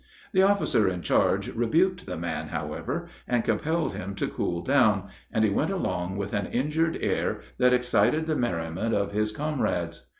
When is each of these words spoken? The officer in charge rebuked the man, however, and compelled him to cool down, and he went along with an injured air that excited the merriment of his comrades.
The 0.33 0.41
officer 0.41 0.89
in 0.89 1.03
charge 1.03 1.49
rebuked 1.53 2.07
the 2.07 2.17
man, 2.17 2.47
however, 2.47 3.07
and 3.27 3.43
compelled 3.43 3.93
him 3.93 4.15
to 4.15 4.27
cool 4.27 4.63
down, 4.63 5.09
and 5.31 5.43
he 5.45 5.51
went 5.51 5.69
along 5.69 6.17
with 6.17 6.33
an 6.33 6.47
injured 6.47 6.97
air 7.01 7.41
that 7.59 7.71
excited 7.71 8.25
the 8.25 8.35
merriment 8.35 8.95
of 8.95 9.11
his 9.11 9.31
comrades. 9.31 10.07